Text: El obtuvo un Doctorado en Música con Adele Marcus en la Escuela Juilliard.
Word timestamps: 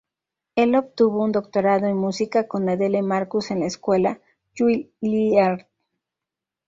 El 0.55 0.73
obtuvo 0.73 1.23
un 1.23 1.31
Doctorado 1.31 1.85
en 1.85 1.95
Música 1.95 2.47
con 2.47 2.67
Adele 2.67 3.03
Marcus 3.03 3.51
en 3.51 3.59
la 3.59 3.67
Escuela 3.67 4.19
Juilliard. 4.57 5.67